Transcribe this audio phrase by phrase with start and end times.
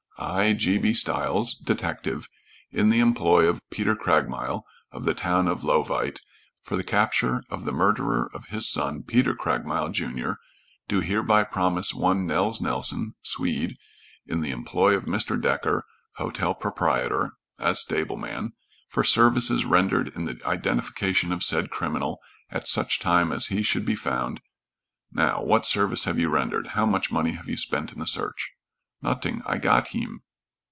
[0.23, 0.77] "I, G.
[0.77, 0.93] B.
[0.93, 2.29] Stiles, detective,
[2.69, 6.21] in the employ of Peter Craigmile, of the town of Leauvite,
[6.61, 10.33] for the capture of the murderer of his son, Peter Craigmile, Jr.,
[10.87, 13.77] do hereby promise one Nels Nelson, Swede,
[14.27, 15.85] in the employ of Mr Decker,
[16.17, 18.53] hotel proprietor, as stable man,
[18.89, 22.19] for services rendered in the identification of said criminal
[22.51, 24.39] at such time as he should be found,
[25.11, 26.67] Now, what service have you rendered?
[26.67, 28.51] How much money have you spent in the search?"
[29.03, 29.41] "Not'ing.
[29.47, 30.21] I got heem."